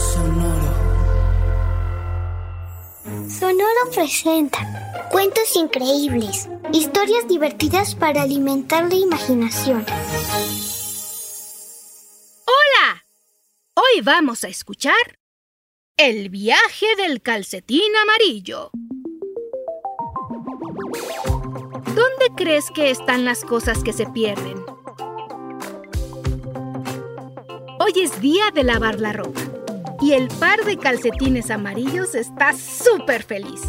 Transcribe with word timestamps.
Sonoro. 0.00 0.72
Sonoro 3.28 3.90
presenta 3.92 5.08
cuentos 5.10 5.54
increíbles, 5.56 6.48
historias 6.72 7.28
divertidas 7.28 7.94
para 7.94 8.22
alimentar 8.22 8.88
la 8.88 8.94
imaginación. 8.94 9.84
¡Hola! 12.46 13.04
Hoy 13.74 14.00
vamos 14.02 14.42
a 14.44 14.48
escuchar 14.48 14.94
El 15.98 16.30
viaje 16.30 16.86
del 16.96 17.20
calcetín 17.20 17.94
amarillo. 18.02 18.70
¿Dónde 21.84 22.34
crees 22.38 22.70
que 22.70 22.90
están 22.90 23.26
las 23.26 23.44
cosas 23.44 23.84
que 23.84 23.92
se 23.92 24.06
pierden? 24.06 24.64
Hoy 27.78 27.92
es 28.02 28.18
día 28.22 28.50
de 28.50 28.64
lavar 28.64 28.98
la 28.98 29.12
ropa 29.12 29.59
y 30.00 30.12
el 30.12 30.28
par 30.28 30.64
de 30.64 30.76
calcetines 30.76 31.50
amarillos 31.50 32.14
está 32.14 32.52
súper 32.52 33.22
feliz. 33.22 33.60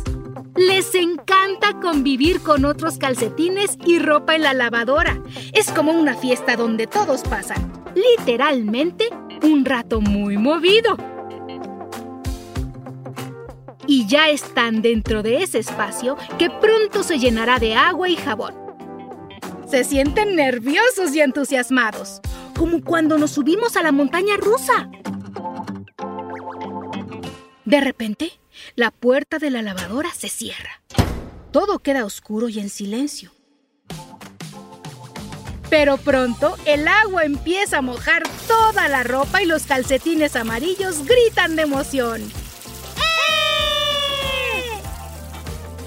Les 0.55 0.93
encanta 0.95 1.79
convivir 1.81 2.41
con 2.41 2.65
otros 2.65 2.97
calcetines 2.97 3.77
y 3.85 3.99
ropa 3.99 4.35
en 4.35 4.43
la 4.43 4.53
lavadora. 4.53 5.21
Es 5.53 5.71
como 5.71 5.91
una 5.91 6.15
fiesta 6.15 6.55
donde 6.55 6.87
todos 6.87 7.21
pasan, 7.21 7.71
literalmente, 7.95 9.09
un 9.43 9.65
rato 9.65 10.01
muy 10.01 10.37
movido. 10.37 10.97
Y 13.87 14.07
ya 14.07 14.29
están 14.29 14.81
dentro 14.81 15.23
de 15.23 15.43
ese 15.43 15.59
espacio 15.59 16.17
que 16.37 16.49
pronto 16.49 17.03
se 17.03 17.17
llenará 17.17 17.59
de 17.59 17.75
agua 17.75 18.09
y 18.09 18.15
jabón. 18.15 18.53
Se 19.67 19.83
sienten 19.83 20.35
nerviosos 20.35 21.15
y 21.15 21.21
entusiasmados, 21.21 22.21
como 22.57 22.81
cuando 22.83 23.17
nos 23.17 23.31
subimos 23.31 23.75
a 23.77 23.83
la 23.83 23.91
montaña 23.91 24.37
rusa. 24.37 24.89
De 27.71 27.79
repente, 27.79 28.37
la 28.75 28.91
puerta 28.91 29.39
de 29.39 29.49
la 29.49 29.61
lavadora 29.61 30.09
se 30.13 30.27
cierra. 30.27 30.81
Todo 31.53 31.79
queda 31.79 32.03
oscuro 32.03 32.49
y 32.49 32.59
en 32.59 32.69
silencio. 32.69 33.31
Pero 35.69 35.95
pronto 35.95 36.57
el 36.65 36.85
agua 36.89 37.23
empieza 37.23 37.77
a 37.77 37.81
mojar 37.81 38.23
toda 38.45 38.89
la 38.89 39.03
ropa 39.03 39.41
y 39.41 39.45
los 39.45 39.63
calcetines 39.67 40.35
amarillos 40.35 41.05
gritan 41.05 41.55
de 41.55 41.61
emoción. 41.61 42.21
¡Eh! 42.97 44.81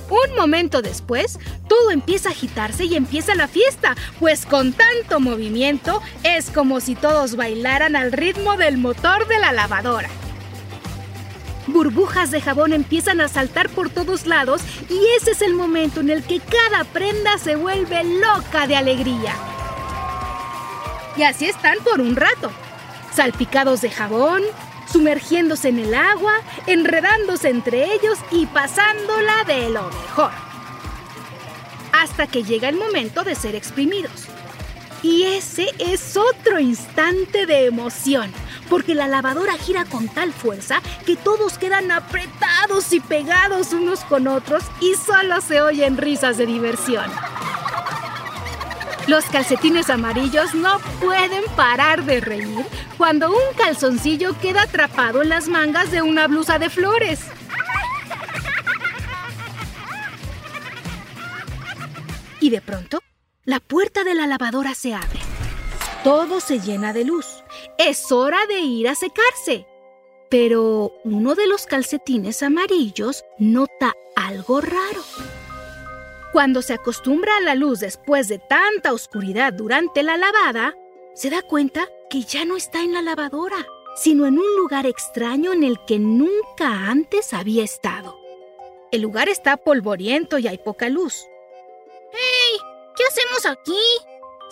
Un 0.08 0.36
momento 0.36 0.80
después, 0.80 1.38
todo 1.68 1.90
empieza 1.90 2.30
a 2.30 2.32
agitarse 2.32 2.86
y 2.86 2.94
empieza 2.94 3.34
la 3.34 3.46
fiesta, 3.46 3.94
pues 4.20 4.46
con 4.46 4.72
tanto 4.72 5.20
movimiento 5.20 6.00
es 6.22 6.48
como 6.48 6.80
si 6.80 6.94
todos 6.94 7.36
bailaran 7.36 7.94
al 7.94 8.10
ritmo 8.10 8.56
del 8.56 8.78
motor 8.78 9.28
de 9.28 9.38
la 9.38 9.52
lavadora. 9.52 10.08
Burbujas 11.74 12.30
de 12.30 12.40
jabón 12.40 12.72
empiezan 12.72 13.20
a 13.20 13.26
saltar 13.26 13.68
por 13.68 13.90
todos 13.90 14.28
lados 14.28 14.62
y 14.88 14.96
ese 15.20 15.32
es 15.32 15.42
el 15.42 15.54
momento 15.54 16.02
en 16.02 16.08
el 16.08 16.22
que 16.22 16.38
cada 16.38 16.84
prenda 16.84 17.36
se 17.36 17.56
vuelve 17.56 18.04
loca 18.04 18.68
de 18.68 18.76
alegría. 18.76 19.34
Y 21.16 21.24
así 21.24 21.46
están 21.46 21.78
por 21.82 22.00
un 22.00 22.14
rato, 22.14 22.52
salpicados 23.12 23.80
de 23.80 23.90
jabón, 23.90 24.42
sumergiéndose 24.86 25.70
en 25.70 25.80
el 25.80 25.96
agua, 25.96 26.34
enredándose 26.68 27.48
entre 27.48 27.92
ellos 27.92 28.20
y 28.30 28.46
pasándola 28.46 29.42
de 29.44 29.68
lo 29.70 29.90
mejor. 29.90 30.30
Hasta 31.92 32.28
que 32.28 32.44
llega 32.44 32.68
el 32.68 32.76
momento 32.76 33.24
de 33.24 33.34
ser 33.34 33.56
exprimidos. 33.56 34.26
Y 35.02 35.24
ese 35.24 35.70
es 35.80 36.16
otro 36.16 36.60
instante 36.60 37.46
de 37.46 37.66
emoción 37.66 38.32
porque 38.68 38.94
la 38.94 39.08
lavadora 39.08 39.54
gira 39.54 39.84
con 39.84 40.08
tal 40.08 40.32
fuerza 40.32 40.80
que 41.06 41.16
todos 41.16 41.58
quedan 41.58 41.90
apretados 41.90 42.92
y 42.92 43.00
pegados 43.00 43.72
unos 43.72 44.00
con 44.00 44.26
otros 44.26 44.64
y 44.80 44.94
solo 44.94 45.40
se 45.40 45.62
oyen 45.62 45.96
risas 45.96 46.36
de 46.36 46.46
diversión. 46.46 47.10
Los 49.06 49.26
calcetines 49.26 49.90
amarillos 49.90 50.54
no 50.54 50.78
pueden 51.00 51.44
parar 51.56 52.04
de 52.04 52.20
reír 52.20 52.64
cuando 52.96 53.30
un 53.30 53.54
calzoncillo 53.56 54.38
queda 54.40 54.62
atrapado 54.62 55.22
en 55.22 55.28
las 55.28 55.46
mangas 55.46 55.90
de 55.90 56.00
una 56.00 56.26
blusa 56.26 56.58
de 56.58 56.70
flores. 56.70 57.20
Y 62.40 62.50
de 62.50 62.62
pronto, 62.62 63.02
la 63.44 63.60
puerta 63.60 64.04
de 64.04 64.14
la 64.14 64.26
lavadora 64.26 64.74
se 64.74 64.94
abre. 64.94 65.20
Todo 66.02 66.40
se 66.40 66.60
llena 66.60 66.94
de 66.94 67.04
luz. 67.04 67.43
Es 67.78 68.12
hora 68.12 68.46
de 68.46 68.60
ir 68.60 68.88
a 68.88 68.94
secarse. 68.94 69.66
Pero 70.28 70.92
uno 71.04 71.34
de 71.34 71.46
los 71.46 71.66
calcetines 71.66 72.42
amarillos 72.42 73.24
nota 73.38 73.94
algo 74.16 74.60
raro. 74.60 75.02
Cuando 76.32 76.62
se 76.62 76.74
acostumbra 76.74 77.36
a 77.36 77.40
la 77.40 77.54
luz 77.54 77.80
después 77.80 78.28
de 78.28 78.38
tanta 78.38 78.92
oscuridad 78.92 79.52
durante 79.52 80.02
la 80.02 80.16
lavada, 80.16 80.76
se 81.14 81.30
da 81.30 81.42
cuenta 81.42 81.88
que 82.10 82.22
ya 82.22 82.44
no 82.44 82.56
está 82.56 82.82
en 82.82 82.92
la 82.92 83.02
lavadora, 83.02 83.66
sino 83.96 84.26
en 84.26 84.38
un 84.38 84.56
lugar 84.56 84.86
extraño 84.86 85.52
en 85.52 85.62
el 85.62 85.78
que 85.86 85.98
nunca 85.98 86.90
antes 86.90 87.32
había 87.32 87.62
estado. 87.62 88.18
El 88.90 89.02
lugar 89.02 89.28
está 89.28 89.56
polvoriento 89.56 90.38
y 90.38 90.48
hay 90.48 90.58
poca 90.58 90.88
luz. 90.88 91.26
¡Hey! 92.12 92.58
¿Qué 92.96 93.02
hacemos 93.04 93.46
aquí? 93.46 93.80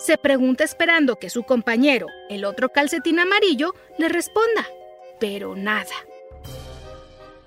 Se 0.03 0.17
pregunta 0.17 0.65
esperando 0.65 1.17
que 1.17 1.29
su 1.29 1.43
compañero, 1.43 2.07
el 2.29 2.43
otro 2.43 2.67
calcetín 2.67 3.19
amarillo, 3.19 3.73
le 3.97 4.09
responda, 4.09 4.67
pero 5.17 5.55
nada. 5.55 5.95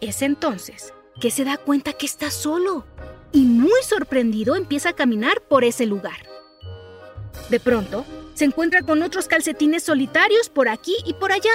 Es 0.01 0.23
entonces 0.23 0.95
que 1.21 1.31
se 1.31 1.45
da 1.45 1.59
cuenta 1.59 1.93
que 1.93 2.07
está 2.07 2.31
solo 2.31 2.87
y 3.31 3.43
muy 3.43 3.83
sorprendido 3.83 4.57
empieza 4.57 4.91
a 4.91 4.93
caminar 4.95 5.43
por 5.43 5.65
ese 5.65 5.85
lugar. 5.85 6.17
De 7.51 7.61
pronto, 7.61 8.07
se 8.33 8.47
encuentra 8.47 8.81
con 8.81 9.03
otros 9.03 9.29
calcetines 9.29 9.83
solitarios 9.83 10.49
por 10.49 10.71
aquí 10.71 10.97
y 11.05 11.13
por 11.13 11.33
allá. 11.33 11.53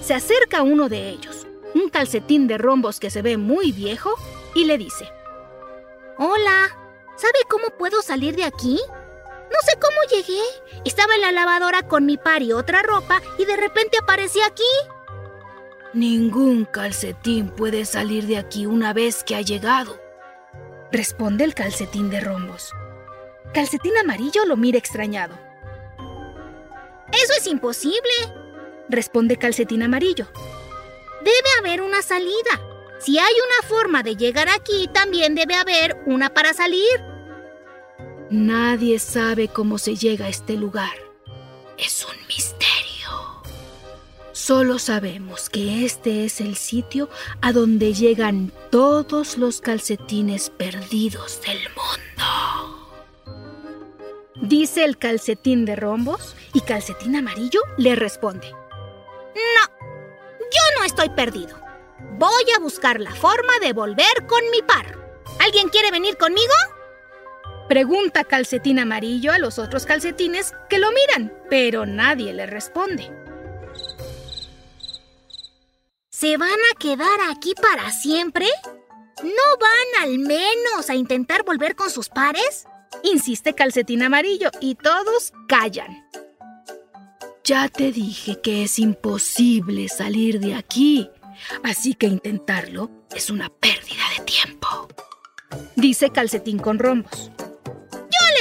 Se 0.00 0.14
acerca 0.14 0.58
a 0.58 0.62
uno 0.62 0.88
de 0.88 1.08
ellos, 1.08 1.48
un 1.74 1.88
calcetín 1.88 2.46
de 2.46 2.56
rombos 2.56 3.00
que 3.00 3.10
se 3.10 3.22
ve 3.22 3.36
muy 3.36 3.72
viejo, 3.72 4.14
y 4.54 4.64
le 4.64 4.78
dice, 4.78 5.08
Hola, 6.18 6.76
¿sabe 7.16 7.38
cómo 7.48 7.70
puedo 7.70 8.00
salir 8.02 8.36
de 8.36 8.44
aquí? 8.44 8.78
Llegué. 10.10 10.40
Estaba 10.84 11.14
en 11.14 11.20
la 11.20 11.32
lavadora 11.32 11.82
con 11.82 12.06
mi 12.06 12.16
par 12.16 12.42
y 12.42 12.52
otra 12.52 12.82
ropa 12.82 13.20
y 13.38 13.44
de 13.44 13.56
repente 13.56 13.98
aparecí 13.98 14.40
aquí. 14.40 14.62
Ningún 15.92 16.64
calcetín 16.64 17.48
puede 17.48 17.84
salir 17.84 18.26
de 18.26 18.38
aquí 18.38 18.66
una 18.66 18.92
vez 18.92 19.24
que 19.24 19.36
ha 19.36 19.40
llegado. 19.40 20.00
Responde 20.92 21.44
el 21.44 21.54
calcetín 21.54 22.10
de 22.10 22.20
rombos. 22.20 22.72
Calcetín 23.52 23.96
amarillo 23.98 24.44
lo 24.46 24.56
mira 24.56 24.78
extrañado. 24.78 25.36
Eso 27.12 27.32
es 27.38 27.46
imposible. 27.46 28.00
Responde 28.88 29.36
calcetín 29.36 29.82
amarillo. 29.82 30.28
Debe 31.20 31.48
haber 31.58 31.82
una 31.82 32.02
salida. 32.02 32.60
Si 32.98 33.18
hay 33.18 33.34
una 33.34 33.68
forma 33.68 34.02
de 34.02 34.16
llegar 34.16 34.48
aquí, 34.48 34.88
también 34.92 35.34
debe 35.34 35.54
haber 35.54 36.00
una 36.06 36.32
para 36.32 36.52
salir. 36.54 37.09
Nadie 38.30 39.00
sabe 39.00 39.48
cómo 39.48 39.76
se 39.78 39.96
llega 39.96 40.26
a 40.26 40.28
este 40.28 40.54
lugar. 40.54 40.92
Es 41.76 42.06
un 42.06 42.14
misterio. 42.28 43.42
Solo 44.30 44.78
sabemos 44.78 45.50
que 45.50 45.84
este 45.84 46.24
es 46.24 46.40
el 46.40 46.54
sitio 46.54 47.08
a 47.40 47.52
donde 47.52 47.92
llegan 47.92 48.52
todos 48.70 49.36
los 49.36 49.60
calcetines 49.60 50.48
perdidos 50.48 51.40
del 51.42 51.58
mundo. 51.70 52.90
Dice 54.36 54.84
el 54.84 54.96
calcetín 54.96 55.64
de 55.64 55.74
rombos 55.74 56.36
y 56.52 56.60
calcetín 56.60 57.16
amarillo 57.16 57.60
le 57.78 57.96
responde. 57.96 58.52
No, 58.52 59.88
yo 60.38 60.78
no 60.78 60.84
estoy 60.84 61.08
perdido. 61.10 61.58
Voy 62.16 62.44
a 62.56 62.60
buscar 62.60 63.00
la 63.00 63.12
forma 63.12 63.58
de 63.60 63.72
volver 63.72 64.26
con 64.28 64.48
mi 64.52 64.62
par. 64.62 64.96
¿Alguien 65.40 65.68
quiere 65.68 65.90
venir 65.90 66.16
conmigo? 66.16 66.54
Pregunta 67.70 68.24
calcetín 68.24 68.80
amarillo 68.80 69.30
a 69.30 69.38
los 69.38 69.60
otros 69.60 69.86
calcetines 69.86 70.52
que 70.68 70.80
lo 70.80 70.88
miran, 70.90 71.32
pero 71.48 71.86
nadie 71.86 72.32
le 72.32 72.44
responde. 72.44 73.08
¿Se 76.10 76.36
van 76.36 76.50
a 76.50 76.78
quedar 76.80 77.20
aquí 77.30 77.54
para 77.54 77.92
siempre? 77.92 78.48
¿No 79.22 79.56
van 79.60 80.02
al 80.02 80.18
menos 80.18 80.90
a 80.90 80.96
intentar 80.96 81.44
volver 81.44 81.76
con 81.76 81.90
sus 81.90 82.08
pares? 82.08 82.66
Insiste 83.04 83.54
calcetín 83.54 84.02
amarillo 84.02 84.50
y 84.60 84.74
todos 84.74 85.32
callan. 85.46 86.08
Ya 87.44 87.68
te 87.68 87.92
dije 87.92 88.40
que 88.40 88.64
es 88.64 88.80
imposible 88.80 89.88
salir 89.88 90.40
de 90.40 90.56
aquí, 90.56 91.08
así 91.62 91.94
que 91.94 92.06
intentarlo 92.06 92.90
es 93.14 93.30
una 93.30 93.48
pérdida 93.48 94.02
de 94.18 94.24
tiempo. 94.24 94.88
Dice 95.76 96.10
calcetín 96.10 96.58
con 96.58 96.80
rombos. 96.80 97.30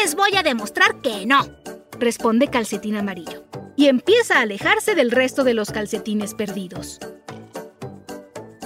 Les 0.01 0.15
voy 0.15 0.35
a 0.37 0.43
demostrar 0.43 1.01
que 1.01 1.25
no. 1.25 1.41
Responde 1.99 2.47
calcetín 2.47 2.95
amarillo 2.95 3.43
y 3.75 3.87
empieza 3.87 4.37
a 4.37 4.41
alejarse 4.41 4.95
del 4.95 5.11
resto 5.11 5.43
de 5.43 5.53
los 5.53 5.71
calcetines 5.71 6.35
perdidos. 6.35 6.99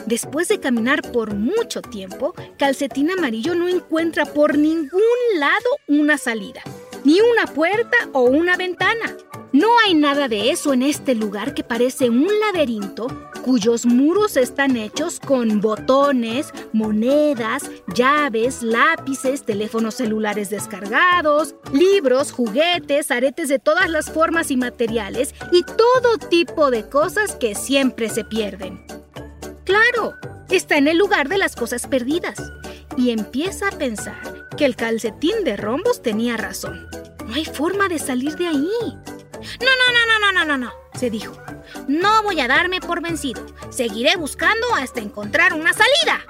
Después 0.06 0.48
de 0.48 0.60
caminar 0.60 1.02
por 1.12 1.34
mucho 1.34 1.82
tiempo, 1.82 2.34
Calcetín 2.58 3.10
Amarillo 3.10 3.56
no 3.56 3.68
encuentra 3.68 4.26
por 4.26 4.58
ningún 4.58 5.02
lado 5.38 5.70
una 5.88 6.18
salida, 6.18 6.62
ni 7.04 7.20
una 7.22 7.48
puerta 7.48 7.98
o 8.12 8.24
una 8.24 8.58
ventana. 8.58 9.16
No 9.54 9.70
hay 9.80 9.96
nada 9.96 10.28
de 10.28 10.52
eso 10.52 10.74
en 10.74 10.84
este 10.84 11.16
lugar 11.16 11.54
que 11.54 11.64
parece 11.64 12.10
un 12.10 12.28
laberinto 12.42 13.08
cuyos 13.44 13.86
muros 13.86 14.38
están 14.38 14.78
hechos 14.78 15.20
con 15.20 15.62
botones, 15.62 16.52
monedas, 16.72 17.70
llaves, 17.94 18.64
lápices, 18.64 19.44
teléfonos 19.44 19.96
celulares 19.96 20.50
descargados, 20.50 21.56
libros, 21.72 22.32
juguetes, 22.32 23.12
aretes 23.12 23.50
de 23.50 23.60
todas 23.60 23.90
las 23.90 24.10
formas 24.10 24.50
y 24.50 24.58
materiales 24.58 25.36
y 25.52 25.64
todo 25.64 26.18
tipo 26.30 26.72
de 26.72 26.90
cosas 26.90 27.36
que 27.36 27.54
siempre 27.54 28.10
se 28.10 28.24
pierden. 28.24 28.84
Claro, 29.66 30.16
está 30.50 30.78
en 30.78 30.88
el 30.88 30.98
lugar 30.98 31.30
de 31.30 31.38
las 31.38 31.56
cosas 31.56 31.86
perdidas. 31.86 32.52
Y 32.96 33.10
empieza 33.10 33.70
a 33.70 33.72
pensar 33.72 34.48
que 34.56 34.66
el 34.66 34.76
calcetín 34.76 35.44
de 35.44 35.58
rombos 35.58 36.02
tenía 36.02 36.38
razón. 36.38 36.88
No 37.26 37.34
hay 37.34 37.46
forma 37.46 37.88
de 37.88 37.98
salir 37.98 38.36
de 38.36 38.48
ahí. 38.48 38.70
No, 39.60 39.70
no, 39.80 39.88
no, 39.92 40.20
no, 40.20 40.32
no, 40.32 40.46
no, 40.46 40.58
no, 40.58 40.83
se 40.98 41.10
dijo. 41.10 41.36
No 41.88 42.24
voy 42.24 42.40
a 42.40 42.48
darme 42.48 42.80
por 42.80 43.02
vencido. 43.02 43.46
Seguiré 43.70 44.16
buscando 44.16 44.68
hasta 44.76 45.02
encontrar 45.02 45.54
una 45.54 45.74
salida. 45.74 46.22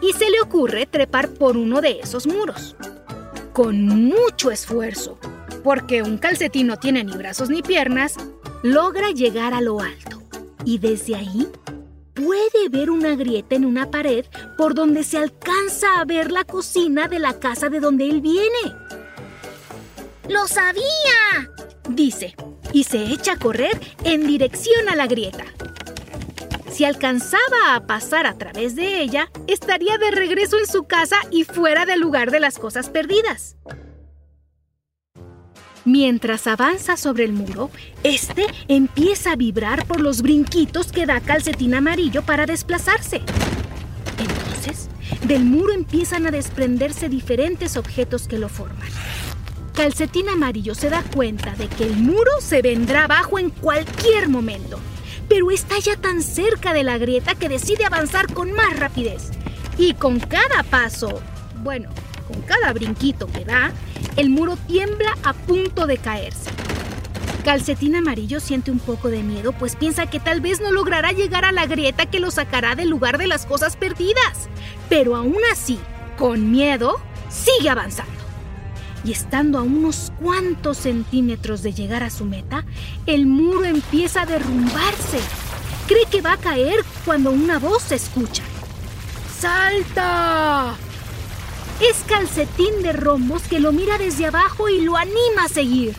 Y 0.00 0.12
se 0.12 0.30
le 0.30 0.40
ocurre 0.40 0.86
trepar 0.86 1.30
por 1.30 1.56
uno 1.56 1.80
de 1.80 2.00
esos 2.00 2.26
muros. 2.26 2.76
Con 3.52 3.86
mucho 3.86 4.50
esfuerzo, 4.50 5.18
porque 5.62 6.02
un 6.02 6.18
calcetín 6.18 6.66
no 6.66 6.76
tiene 6.78 7.04
ni 7.04 7.12
brazos 7.12 7.48
ni 7.48 7.62
piernas, 7.62 8.16
logra 8.62 9.10
llegar 9.10 9.54
a 9.54 9.60
lo 9.60 9.80
alto. 9.80 10.22
Y 10.64 10.78
desde 10.78 11.14
ahí 11.14 11.48
puede 12.14 12.68
ver 12.70 12.90
una 12.90 13.14
grieta 13.16 13.54
en 13.54 13.64
una 13.64 13.90
pared 13.90 14.24
por 14.56 14.74
donde 14.74 15.04
se 15.04 15.18
alcanza 15.18 16.00
a 16.00 16.04
ver 16.04 16.32
la 16.32 16.44
cocina 16.44 17.08
de 17.08 17.18
la 17.18 17.38
casa 17.38 17.68
de 17.68 17.80
donde 17.80 18.08
él 18.08 18.20
viene. 18.20 18.74
¡Lo 20.28 20.46
sabía! 20.46 21.50
dice, 21.88 22.34
y 22.74 22.84
se 22.84 23.04
echa 23.04 23.32
a 23.32 23.38
correr 23.38 23.80
en 24.02 24.26
dirección 24.26 24.88
a 24.90 24.96
la 24.96 25.06
grieta. 25.06 25.44
Si 26.70 26.84
alcanzaba 26.84 27.76
a 27.76 27.86
pasar 27.86 28.26
a 28.26 28.36
través 28.36 28.74
de 28.74 29.00
ella, 29.00 29.30
estaría 29.46 29.96
de 29.96 30.10
regreso 30.10 30.58
en 30.58 30.66
su 30.66 30.82
casa 30.82 31.16
y 31.30 31.44
fuera 31.44 31.86
del 31.86 32.00
lugar 32.00 32.32
de 32.32 32.40
las 32.40 32.58
cosas 32.58 32.90
perdidas. 32.90 33.56
Mientras 35.84 36.48
avanza 36.48 36.96
sobre 36.96 37.24
el 37.24 37.32
muro, 37.32 37.70
este 38.02 38.46
empieza 38.66 39.32
a 39.32 39.36
vibrar 39.36 39.86
por 39.86 40.00
los 40.00 40.20
brinquitos 40.22 40.90
que 40.90 41.06
da 41.06 41.20
calcetín 41.20 41.74
amarillo 41.74 42.22
para 42.22 42.44
desplazarse. 42.44 43.22
Entonces, 44.18 44.88
del 45.28 45.44
muro 45.44 45.72
empiezan 45.72 46.26
a 46.26 46.32
desprenderse 46.32 47.08
diferentes 47.08 47.76
objetos 47.76 48.26
que 48.26 48.38
lo 48.38 48.48
forman. 48.48 48.88
Calcetín 49.74 50.28
amarillo 50.28 50.72
se 50.76 50.88
da 50.88 51.02
cuenta 51.02 51.56
de 51.56 51.66
que 51.66 51.82
el 51.82 51.96
muro 51.96 52.30
se 52.40 52.62
vendrá 52.62 53.04
abajo 53.04 53.40
en 53.40 53.50
cualquier 53.50 54.28
momento, 54.28 54.78
pero 55.28 55.50
está 55.50 55.80
ya 55.80 55.96
tan 55.96 56.22
cerca 56.22 56.72
de 56.72 56.84
la 56.84 56.96
grieta 56.96 57.34
que 57.34 57.48
decide 57.48 57.84
avanzar 57.84 58.32
con 58.32 58.52
más 58.52 58.78
rapidez. 58.78 59.32
Y 59.76 59.94
con 59.94 60.20
cada 60.20 60.62
paso, 60.62 61.20
bueno, 61.64 61.88
con 62.28 62.40
cada 62.42 62.72
brinquito 62.72 63.26
que 63.26 63.44
da, 63.44 63.72
el 64.14 64.30
muro 64.30 64.56
tiembla 64.68 65.18
a 65.24 65.32
punto 65.32 65.88
de 65.88 65.98
caerse. 65.98 66.50
Calcetín 67.44 67.96
Amarillo 67.96 68.38
siente 68.38 68.70
un 68.70 68.78
poco 68.78 69.10
de 69.10 69.24
miedo, 69.24 69.52
pues 69.52 69.74
piensa 69.74 70.06
que 70.06 70.20
tal 70.20 70.40
vez 70.40 70.60
no 70.60 70.70
logrará 70.70 71.10
llegar 71.10 71.44
a 71.44 71.52
la 71.52 71.66
grieta 71.66 72.06
que 72.06 72.20
lo 72.20 72.30
sacará 72.30 72.76
del 72.76 72.90
lugar 72.90 73.18
de 73.18 73.26
las 73.26 73.44
cosas 73.44 73.76
perdidas. 73.76 74.48
Pero 74.88 75.16
aún 75.16 75.40
así, 75.50 75.80
con 76.16 76.52
miedo, 76.52 77.00
sigue 77.28 77.68
avanzando. 77.68 78.23
Y 79.04 79.12
estando 79.12 79.58
a 79.58 79.62
unos 79.62 80.12
cuantos 80.20 80.78
centímetros 80.78 81.62
de 81.62 81.72
llegar 81.72 82.02
a 82.02 82.10
su 82.10 82.24
meta, 82.24 82.64
el 83.06 83.26
muro 83.26 83.64
empieza 83.64 84.22
a 84.22 84.26
derrumbarse. 84.26 85.20
Cree 85.86 86.06
que 86.10 86.22
va 86.22 86.32
a 86.32 86.38
caer 86.38 86.82
cuando 87.04 87.30
una 87.30 87.58
voz 87.58 87.82
se 87.82 87.96
escucha. 87.96 88.42
¡Salta! 89.38 90.74
Es 91.80 92.02
Calcetín 92.08 92.82
de 92.82 92.92
Rombos 92.92 93.42
que 93.42 93.60
lo 93.60 93.72
mira 93.72 93.98
desde 93.98 94.26
abajo 94.26 94.68
y 94.68 94.80
lo 94.80 94.96
anima 94.96 95.44
a 95.44 95.48
seguir. 95.48 95.94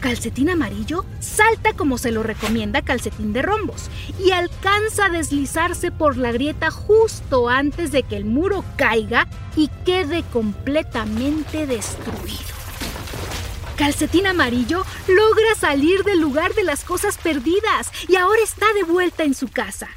Calcetín 0.00 0.48
amarillo 0.48 1.04
salta 1.20 1.74
como 1.74 1.98
se 1.98 2.10
lo 2.10 2.22
recomienda 2.22 2.82
Calcetín 2.82 3.34
de 3.34 3.42
Rombos 3.42 3.90
y 4.18 4.30
alcanza 4.30 5.06
a 5.06 5.10
deslizarse 5.10 5.92
por 5.92 6.16
la 6.16 6.32
grieta 6.32 6.70
justo 6.70 7.48
antes 7.50 7.92
de 7.92 8.02
que 8.02 8.16
el 8.16 8.24
muro 8.24 8.64
caiga 8.76 9.28
y 9.56 9.68
quede 9.84 10.22
completamente 10.32 11.66
destruido. 11.66 12.40
Calcetín 13.76 14.26
amarillo 14.26 14.84
logra 15.06 15.54
salir 15.58 16.02
del 16.04 16.20
lugar 16.20 16.54
de 16.54 16.64
las 16.64 16.82
cosas 16.82 17.18
perdidas 17.18 17.90
y 18.08 18.16
ahora 18.16 18.42
está 18.42 18.72
de 18.74 18.84
vuelta 18.84 19.24
en 19.24 19.34
su 19.34 19.48
casa. 19.48 19.88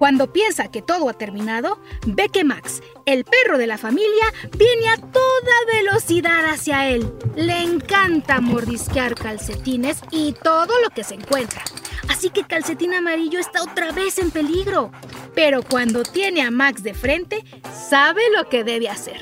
Cuando 0.00 0.32
piensa 0.32 0.70
que 0.70 0.80
todo 0.80 1.10
ha 1.10 1.12
terminado, 1.12 1.78
ve 2.06 2.30
que 2.30 2.42
Max, 2.42 2.80
el 3.04 3.26
perro 3.26 3.58
de 3.58 3.66
la 3.66 3.76
familia, 3.76 4.32
viene 4.56 4.88
a 4.88 4.96
toda 4.96 5.52
velocidad 5.74 6.46
hacia 6.46 6.88
él. 6.88 7.12
Le 7.36 7.60
encanta 7.60 8.40
mordisquear 8.40 9.14
calcetines 9.14 10.00
y 10.10 10.32
todo 10.42 10.72
lo 10.82 10.88
que 10.88 11.04
se 11.04 11.16
encuentra. 11.16 11.62
Así 12.08 12.30
que 12.30 12.44
Calcetín 12.44 12.94
Amarillo 12.94 13.38
está 13.38 13.62
otra 13.62 13.92
vez 13.92 14.18
en 14.18 14.30
peligro. 14.30 14.90
Pero 15.34 15.62
cuando 15.62 16.02
tiene 16.02 16.40
a 16.40 16.50
Max 16.50 16.82
de 16.82 16.94
frente, 16.94 17.44
sabe 17.70 18.22
lo 18.34 18.48
que 18.48 18.64
debe 18.64 18.88
hacer. 18.88 19.20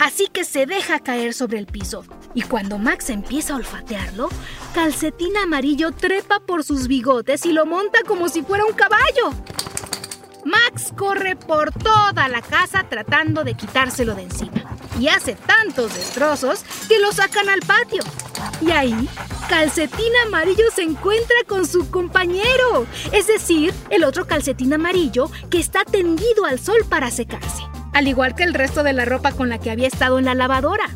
Así 0.00 0.26
que 0.26 0.42
se 0.44 0.66
deja 0.66 0.98
caer 0.98 1.34
sobre 1.34 1.58
el 1.58 1.66
piso. 1.66 2.04
Y 2.34 2.42
cuando 2.42 2.78
Max 2.78 3.10
empieza 3.10 3.52
a 3.52 3.56
olfatearlo, 3.56 4.28
Calcetín 4.74 5.36
Amarillo 5.36 5.92
trepa 5.92 6.40
por 6.40 6.64
sus 6.64 6.88
bigotes 6.88 7.46
y 7.46 7.52
lo 7.52 7.64
monta 7.64 8.00
como 8.06 8.28
si 8.28 8.42
fuera 8.42 8.64
un 8.64 8.74
caballo. 8.74 9.32
Max 10.44 10.92
corre 10.96 11.36
por 11.36 11.72
toda 11.72 12.28
la 12.28 12.42
casa 12.42 12.84
tratando 12.88 13.44
de 13.44 13.54
quitárselo 13.54 14.14
de 14.14 14.22
encima 14.22 14.64
y 14.98 15.08
hace 15.08 15.34
tantos 15.34 15.94
destrozos 15.94 16.64
que 16.88 16.98
lo 16.98 17.12
sacan 17.12 17.48
al 17.48 17.60
patio. 17.60 18.02
Y 18.60 18.70
ahí, 18.70 19.08
Calcetín 19.48 20.12
Amarillo 20.26 20.64
se 20.74 20.82
encuentra 20.82 21.36
con 21.46 21.66
su 21.66 21.90
compañero, 21.90 22.86
es 23.12 23.26
decir, 23.26 23.72
el 23.90 24.04
otro 24.04 24.26
calcetín 24.26 24.74
amarillo 24.74 25.30
que 25.50 25.58
está 25.58 25.84
tendido 25.84 26.44
al 26.44 26.58
sol 26.58 26.84
para 26.88 27.10
secarse, 27.10 27.62
al 27.92 28.08
igual 28.08 28.34
que 28.34 28.44
el 28.44 28.54
resto 28.54 28.82
de 28.82 28.92
la 28.92 29.04
ropa 29.04 29.32
con 29.32 29.48
la 29.48 29.58
que 29.58 29.70
había 29.70 29.88
estado 29.88 30.18
en 30.18 30.24
la 30.24 30.34
lavadora. 30.34 30.88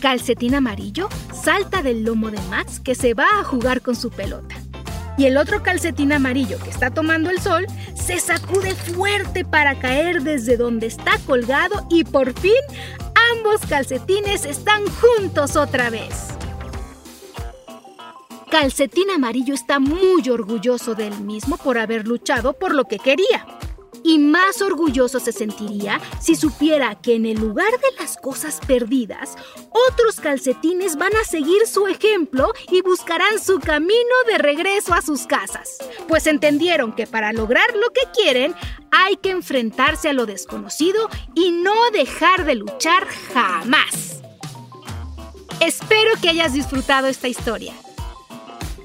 Calcetín 0.00 0.54
Amarillo 0.54 1.08
salta 1.32 1.82
del 1.82 2.04
lomo 2.04 2.30
de 2.30 2.40
Max 2.50 2.80
que 2.80 2.94
se 2.94 3.14
va 3.14 3.26
a 3.38 3.44
jugar 3.44 3.82
con 3.82 3.94
su 3.94 4.10
pelota 4.10 4.61
y 5.16 5.26
el 5.26 5.36
otro 5.36 5.62
calcetín 5.62 6.12
amarillo 6.12 6.58
que 6.58 6.70
está 6.70 6.90
tomando 6.90 7.30
el 7.30 7.40
sol 7.40 7.66
se 7.94 8.18
sacude 8.18 8.74
fuerte 8.74 9.44
para 9.44 9.78
caer 9.78 10.22
desde 10.22 10.56
donde 10.56 10.86
está 10.86 11.18
colgado 11.26 11.86
y 11.90 12.04
por 12.04 12.32
fin 12.38 12.52
ambos 13.32 13.60
calcetines 13.68 14.44
están 14.44 14.82
juntos 14.86 15.56
otra 15.56 15.90
vez. 15.90 16.28
Calcetín 18.50 19.10
amarillo 19.10 19.54
está 19.54 19.78
muy 19.78 20.28
orgulloso 20.28 20.94
de 20.94 21.06
él 21.06 21.20
mismo 21.20 21.56
por 21.56 21.78
haber 21.78 22.06
luchado 22.06 22.52
por 22.52 22.74
lo 22.74 22.84
que 22.84 22.98
quería. 22.98 23.46
Y 24.04 24.18
más 24.18 24.62
orgulloso 24.62 25.20
se 25.20 25.32
sentiría 25.32 26.00
si 26.20 26.34
supiera 26.36 26.94
que 26.94 27.14
en 27.14 27.26
el 27.26 27.38
lugar 27.38 27.70
de 27.70 28.02
las 28.02 28.16
cosas 28.16 28.60
perdidas, 28.66 29.36
otros 29.88 30.20
calcetines 30.20 30.96
van 30.96 31.14
a 31.16 31.24
seguir 31.24 31.66
su 31.66 31.86
ejemplo 31.86 32.52
y 32.70 32.82
buscarán 32.82 33.38
su 33.38 33.58
camino 33.60 34.14
de 34.26 34.38
regreso 34.38 34.94
a 34.94 35.02
sus 35.02 35.26
casas. 35.26 35.78
Pues 36.08 36.26
entendieron 36.26 36.92
que 36.92 37.06
para 37.06 37.32
lograr 37.32 37.74
lo 37.74 37.90
que 37.90 38.02
quieren 38.14 38.54
hay 38.90 39.16
que 39.16 39.30
enfrentarse 39.30 40.08
a 40.08 40.12
lo 40.12 40.26
desconocido 40.26 41.08
y 41.34 41.50
no 41.50 41.90
dejar 41.92 42.44
de 42.44 42.56
luchar 42.56 43.06
jamás. 43.32 44.20
Espero 45.60 46.10
que 46.20 46.28
hayas 46.28 46.52
disfrutado 46.52 47.06
esta 47.06 47.28
historia. 47.28 47.72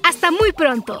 Hasta 0.02 0.30
muy 0.30 0.52
pronto. 0.52 1.00